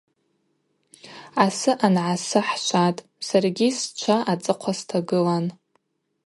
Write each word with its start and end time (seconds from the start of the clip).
Асы 1.43 1.71
ангӏасы 1.85 2.39
хӏшватӏ, 2.47 3.05
саргьи 3.27 3.67
счва 3.77 4.17
ацӏыхъва 4.31 4.73
стагылан. 4.79 5.45